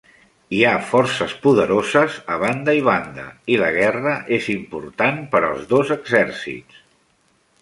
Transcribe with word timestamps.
Hi 0.59 0.59
ha 0.67 0.77
forces 0.91 1.35
poderoses 1.43 2.15
a 2.37 2.39
banda 2.45 2.75
i 2.79 2.83
banda, 2.89 3.27
i 3.57 3.61
la 3.65 3.69
guerra 3.77 4.17
és 4.39 4.51
important 4.57 5.25
per 5.37 5.47
als 5.53 5.73
dos 5.77 5.97
exèrcits. 6.01 6.83